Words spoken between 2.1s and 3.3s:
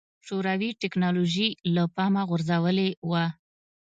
غورځولې وه.